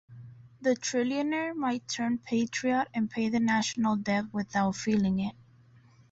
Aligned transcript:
The 0.61 0.75
trillionaire 0.75 1.55
might 1.55 1.87
turn 1.87 2.17
patriot 2.17 2.87
and 2.91 3.07
pay 3.07 3.29
the 3.29 3.39
national 3.39 3.97
debt 3.97 4.33
without 4.33 4.75
feeling 4.75 5.19
it. 5.19 5.35